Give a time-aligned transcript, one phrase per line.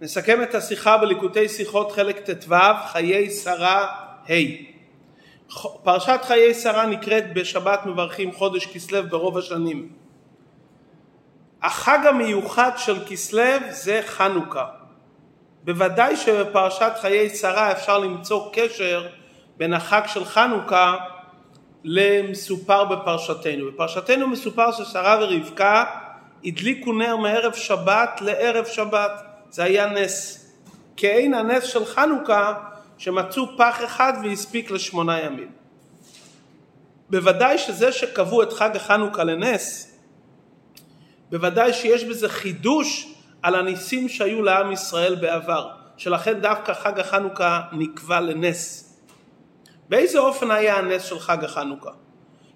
[0.00, 2.54] נסכם את השיחה בליקוטי שיחות חלק ט"ו,
[2.86, 3.86] חיי שרה
[4.30, 4.32] ה'.
[5.82, 9.88] פרשת חיי שרה נקראת בשבת מברכים חודש כסלו ברוב השנים.
[11.62, 14.66] החג המיוחד של כסלו זה חנוכה.
[15.64, 19.06] בוודאי שבפרשת חיי שרה אפשר למצוא קשר
[19.56, 20.96] בין החג של חנוכה
[21.84, 23.72] למסופר בפרשתנו.
[23.72, 25.84] בפרשתנו מסופר ששרה ורבקה
[26.44, 29.29] הדליקו נר מערב שבת לערב שבת.
[29.50, 30.46] זה היה נס.
[30.96, 32.54] כעין הנס של חנוכה
[32.98, 35.50] שמצאו פח אחד והספיק לשמונה ימים.
[37.10, 39.96] בוודאי שזה שקבעו את חג החנוכה לנס,
[41.30, 48.20] בוודאי שיש בזה חידוש על הניסים שהיו לעם ישראל בעבר, שלכן דווקא חג החנוכה נקבע
[48.20, 48.86] לנס.
[49.88, 51.90] באיזה אופן היה הנס של חג החנוכה?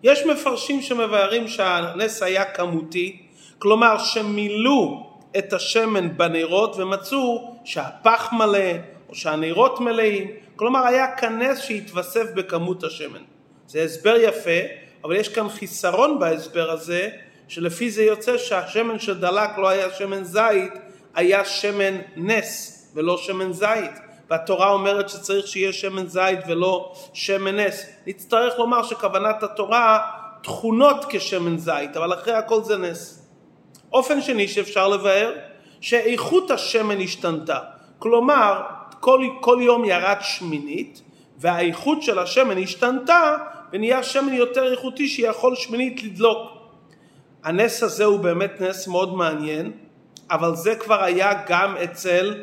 [0.02, 3.23] יש מפרשים שמבארים שהנס היה כמותי,
[3.59, 8.70] כלומר שמילאו את השמן בנרות ומצאו שהפח מלא
[9.09, 13.23] או שהנרות מלאים, כלומר היה כנס שהתווסף בכמות השמן.
[13.68, 14.60] זה הסבר יפה,
[15.04, 17.09] אבל יש כאן חיסרון בהסבר הזה,
[17.49, 20.73] שלפי זה יוצא שהשמן שדלק לא היה שמן זית,
[21.15, 23.91] היה שמן נס ולא שמן זית.
[24.30, 27.87] והתורה אומרת שצריך שיהיה שמן זית ולא שמן נס.
[28.07, 29.98] נצטרך לומר שכוונת התורה
[30.43, 33.23] תכונות כשמן זית, אבל אחרי הכל זה נס.
[33.95, 35.32] אופן שני שאפשר לבאר,
[35.80, 37.59] שאיכות השמן השתנתה.
[37.98, 38.62] כלומר,
[39.01, 41.02] כל, כל יום ירד שמינית,
[41.38, 43.36] והאיכות של השמן השתנתה,
[43.73, 46.38] ונהיה שמן יותר איכותי שיכול שמינית לדלוק.
[47.45, 49.73] הנס הזה הוא באמת נס מאוד מעניין,
[50.30, 52.34] אבל זה כבר היה גם אצל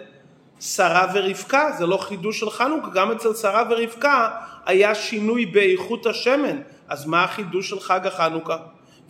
[0.59, 4.29] שרה ורבקה, זה לא חידוש של חנוכה, גם אצל שרה ורבקה
[4.65, 8.57] היה שינוי באיכות השמן, אז מה החידוש של חג החנוכה?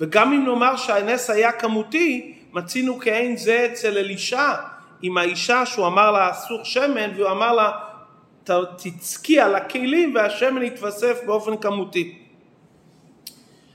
[0.02, 4.54] וגם אם נאמר שהנס היה כמותי, מצינו כעין זה אצל אלישע
[5.02, 7.72] עם האישה שהוא אמר לה אסור שמן והוא אמר לה
[8.78, 12.18] תצקי על הכלים והשמן יתווסף באופן כמותי.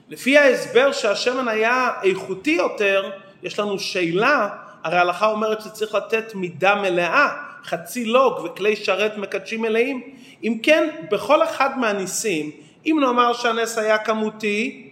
[0.09, 3.11] לפי ההסבר שהשמן היה איכותי יותר,
[3.43, 4.49] יש לנו שאלה,
[4.83, 7.29] הרי ההלכה אומרת שצריך לתת מידה מלאה,
[7.65, 10.03] חצי לוג וכלי שרת מקדשים מלאים.
[10.45, 12.51] אם כן, בכל אחד מהניסים,
[12.87, 14.86] אם נאמר שהנס היה כמותי,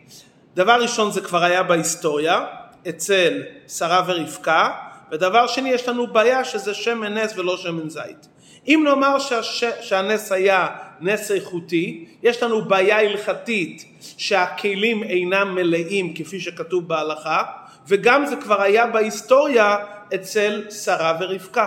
[0.54, 2.44] דבר ראשון זה כבר היה בהיסטוריה,
[2.88, 4.70] אצל שרה ורבקה,
[5.12, 8.28] ודבר שני יש לנו בעיה שזה שמן נס ולא שמן זית.
[8.66, 9.64] אם נאמר שהש...
[9.80, 10.68] שהנס היה
[11.00, 17.42] נס איכותי, יש לנו בעיה הלכתית שהכלים אינם מלאים כפי שכתוב בהלכה,
[17.88, 19.76] וגם זה כבר היה בהיסטוריה
[20.14, 21.66] אצל שרה ורבקה.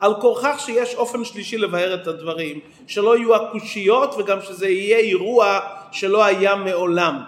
[0.00, 5.60] על כורכך שיש אופן שלישי לבאר את הדברים, שלא יהיו הקושיות וגם שזה יהיה אירוע
[5.92, 7.22] שלא היה מעולם.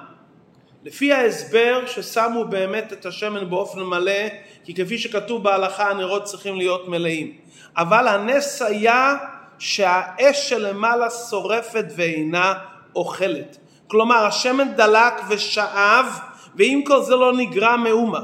[0.84, 4.28] לפי ההסבר ששמו באמת את השמן באופן מלא,
[4.64, 7.32] כי כפי שכתוב בהלכה הנרות צריכים להיות מלאים.
[7.76, 9.16] אבל הנס היה
[9.58, 12.54] שהאש שלמעלה שורפת ואינה
[12.96, 13.56] אוכלת.
[13.86, 16.06] כלומר השמן דלק ושאב
[16.54, 18.20] ועם כל זה לא נגרע מאומה.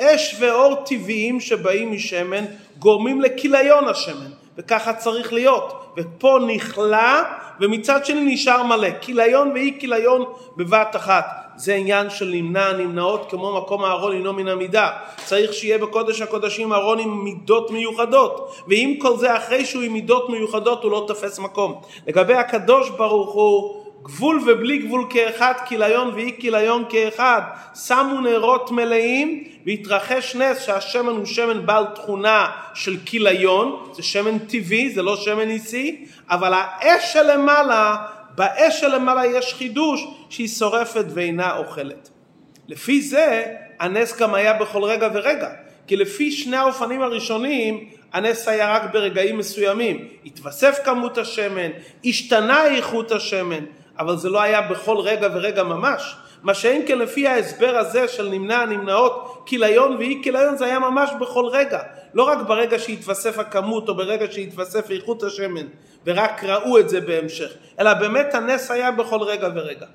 [0.00, 2.44] אש ואור טבעיים שבאים משמן
[2.78, 5.84] גורמים לכיליון השמן וככה צריך להיות.
[5.96, 7.22] ופה נכלה
[7.60, 8.88] ומצד שני נשאר מלא.
[9.00, 10.24] כיליון ואי כיליון
[10.56, 11.26] בבת אחת.
[11.56, 14.90] זה עניין של נמנע נמנעות כמו מקום הארון אינו מן המידה.
[15.24, 18.62] צריך שיהיה בקודש הקודשים ארון עם מידות מיוחדות.
[18.68, 21.80] ואם כל זה אחרי שהוא עם מידות מיוחדות הוא לא תופס מקום.
[22.06, 27.42] לגבי הקדוש ברוך הוא גבול ובלי גבול כאחד, כיליון ואי כיליון כאחד,
[27.86, 34.90] שמו נרות מלאים והתרחש נס שהשמן הוא שמן בעל תכונה של כיליון, זה שמן טבעי,
[34.90, 37.96] זה לא שמן ניסי, אבל האש שלמעלה
[38.34, 42.10] באש שלמעלה יש חידוש שהיא שורפת ואינה אוכלת.
[42.68, 43.44] לפי זה
[43.80, 45.50] הנס גם היה בכל רגע ורגע,
[45.86, 50.08] כי לפי שני האופנים הראשונים הנס היה רק ברגעים מסוימים.
[50.26, 51.70] התווסף כמות השמן,
[52.04, 53.64] השתנה איכות השמן,
[53.98, 56.16] אבל זה לא היה בכל רגע ורגע ממש.
[56.42, 61.10] מה שאין כן לפי ההסבר הזה של נמנע הנמנעות כיליון ואי כיליון זה היה ממש
[61.20, 61.80] בכל רגע.
[62.14, 65.66] לא רק ברגע שהתווסף הכמות או ברגע שהתווסף איכות השמן
[66.06, 69.86] ורק ראו את זה בהמשך, אלא באמת הנס היה בכל רגע ורגע.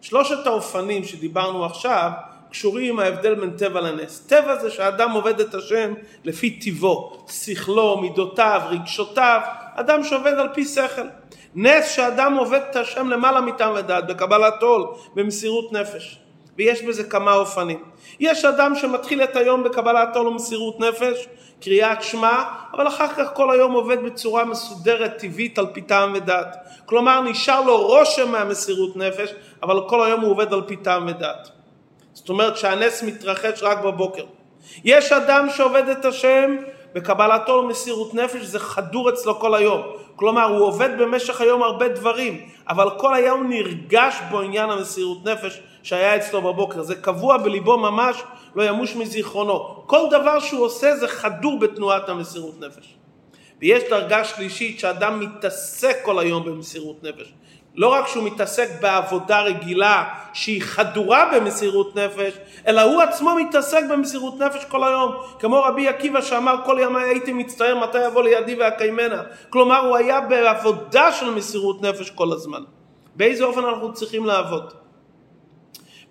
[0.00, 2.10] שלושת האופנים שדיברנו עכשיו
[2.50, 4.20] קשורים עם ההבדל בין טבע לנס.
[4.20, 5.94] טבע זה שאדם עובד את השם
[6.24, 9.40] לפי טיבו, שכלו, מידותיו, רגשותיו,
[9.74, 11.06] אדם שעובד על פי שכל.
[11.54, 16.18] נס שאדם עובד את השם למעלה מטעם ודעת, בקבלת עול, במסירות נפש.
[16.58, 17.82] ויש בזה כמה אופנים.
[18.20, 21.28] יש אדם שמתחיל את היום בקבלת עול ומסירות נפש,
[21.60, 22.42] קריאת שמע,
[22.72, 26.56] אבל אחר כך כל היום עובד בצורה מסודרת, טבעית, על פי טעם ודעת.
[26.86, 29.30] כלומר, נשאר לו רושם מהמסירות נפש,
[29.62, 31.48] אבל כל היום הוא עובד על פי טעם ודעת.
[32.12, 34.24] זאת אומרת שהנס מתרחש רק בבוקר.
[34.84, 36.56] יש אדם שעובד את השם
[36.94, 39.82] וקבלתו למסירות נפש זה חדור אצלו כל היום.
[40.16, 45.60] כלומר, הוא עובד במשך היום הרבה דברים, אבל כל היום נרגש בו עניין המסירות נפש
[45.82, 46.82] שהיה אצלו בבוקר.
[46.82, 48.22] זה קבוע בליבו ממש,
[48.54, 49.82] לא ימוש מזיכרונו.
[49.86, 52.94] כל דבר שהוא עושה זה חדור בתנועת המסירות נפש.
[53.60, 57.32] ויש דרגה שלישית שאדם מתעסק כל היום במסירות נפש.
[57.76, 62.32] לא רק שהוא מתעסק בעבודה רגילה שהיא חדורה במסירות נפש,
[62.66, 65.14] אלא הוא עצמו מתעסק במסירות נפש כל היום.
[65.38, 69.22] כמו רבי עקיבא שאמר כל ימי הייתי מצטער מתי יבוא לידי ואקיימנה.
[69.50, 72.62] כלומר הוא היה בעבודה של מסירות נפש כל הזמן.
[73.16, 74.72] באיזה אופן אנחנו צריכים לעבוד?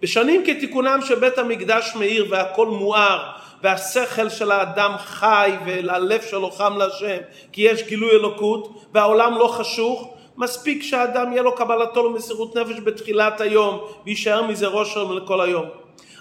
[0.02, 3.32] בשנים כתיקונם שבית המקדש מאיר והכל מואר
[3.64, 7.18] והשכל של האדם חי והלב שלו חם להשם
[7.52, 13.42] כי יש גילוי אלוקות והעולם לא חשוך מספיק שהאדם יהיה לו קבלתו למסירות נפש בתחילת
[13.42, 15.66] היום ויישאר מזה ראש לכל היום.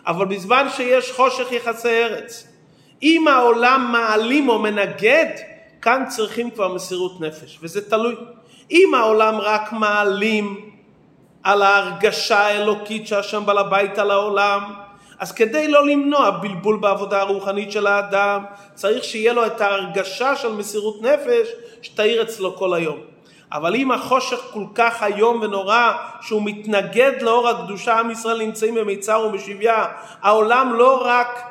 [0.06, 2.49] אבל בזמן שיש חושך יחסי ארץ,
[3.03, 5.26] אם העולם מעלים או מנגד,
[5.82, 8.15] כאן צריכים כבר מסירות נפש, וזה תלוי.
[8.70, 10.70] אם העולם רק מעלים
[11.43, 14.61] על ההרגשה האלוקית שהשם בעל הבית על העולם,
[15.19, 18.44] אז כדי לא למנוע בלבול בעבודה הרוחנית של האדם,
[18.75, 21.49] צריך שיהיה לו את ההרגשה של מסירות נפש
[21.82, 22.99] שתאיר אצלו כל היום.
[23.53, 29.21] אבל אם החושך כל כך איום ונורא שהוא מתנגד לאור הקדושה, עם ישראל נמצאים במיצר
[29.29, 29.85] ובשביה,
[30.23, 31.43] העולם לא רק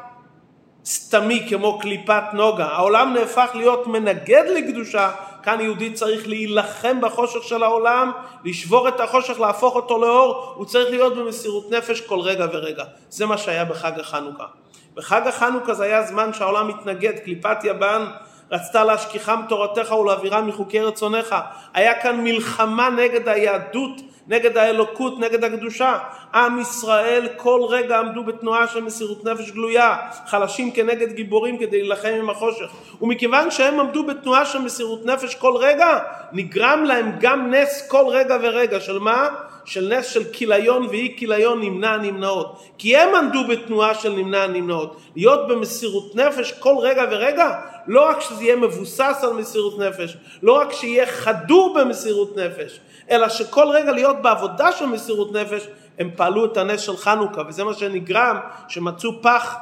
[0.85, 5.11] סתמי כמו קליפת נוגה, העולם נהפך להיות מנגד לקדושה,
[5.43, 8.11] כאן יהודי צריך להילחם בחושך של העולם,
[8.43, 12.83] לשבור את החושך, להפוך אותו לאור, הוא צריך להיות במסירות נפש כל רגע ורגע.
[13.09, 14.45] זה מה שהיה בחג החנוכה.
[14.93, 18.05] בחג החנוכה זה היה זמן שהעולם מתנגד, קליפת יבן
[18.51, 21.35] רצתה להשכיחם תורתך ולהעבירם מחוקי רצונך.
[21.73, 25.97] היה כאן מלחמה נגד היהדות, נגד האלוקות, נגד הקדושה.
[26.33, 29.97] עם ישראל כל רגע עמדו בתנועה של מסירות נפש גלויה,
[30.27, 32.71] חלשים כנגד גיבורים כדי להילחם עם החושך.
[33.01, 35.99] ומכיוון שהם עמדו בתנועה של מסירות נפש כל רגע,
[36.31, 38.79] נגרם להם גם נס כל רגע ורגע.
[38.79, 39.27] של מה?
[39.65, 42.63] של נס של כיליון ואי כיליון נמנע נמנעות.
[42.77, 44.97] כי הם עמדו בתנועה של נמנע נמנעות.
[45.15, 50.53] להיות במסירות נפש כל רגע ורגע, לא רק שזה יהיה מבוסס על מסירות נפש, לא
[50.53, 52.79] רק שיהיה חדור במסירות נפש,
[53.11, 55.67] אלא שכל רגע להיות בעבודה של מסירות נפש,
[55.99, 58.37] הם פעלו את הנס של חנוכה, וזה מה שנגרם,
[58.67, 59.55] שמצאו פח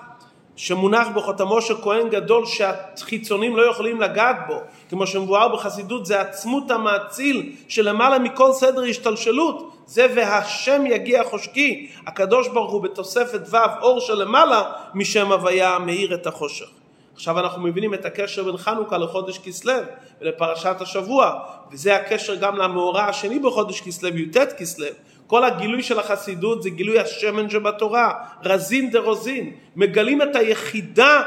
[0.55, 6.71] שמונח בחותמו של כהן גדול שהחיצונים לא יכולים לגעת בו, כמו שמבואר בחסידות, זה עצמות
[6.71, 13.99] המאציל שלמעלה מכל סדר השתלשלות, זה והשם יגיע חושקי, הקדוש ברוך הוא בתוספת ו' אור
[13.99, 14.63] שלמעלה
[14.93, 16.84] משם הוויה מאיר את החושך.
[17.15, 19.73] עכשיו אנחנו מבינים את הקשר בין חנוכה לחודש כסלו
[20.21, 21.39] ולפרשת השבוע,
[21.71, 24.87] וזה הקשר גם למאורע השני בחודש כסלו, י"ט כסלו.
[25.27, 28.13] כל הגילוי של החסידות זה גילוי השמן שבתורה,
[28.43, 29.51] רזין דה רוזין.
[29.75, 31.21] מגלים את היחידה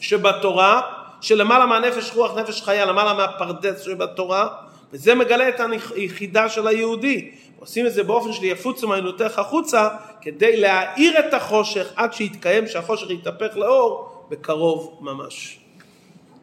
[0.00, 0.80] שבתורה,
[1.20, 4.48] שלמעלה מהנפש רוח נפש חיה, למעלה מהפרדס שבתורה,
[4.92, 5.60] וזה מגלה את
[5.94, 7.30] היחידה של היהודי.
[7.58, 9.88] עושים את זה באופן של יפוץ ומעיינותיך החוצה,
[10.20, 15.65] כדי להאיר את החושך עד שיתקיים, שהחושך יתהפך לאור, בקרוב ממש.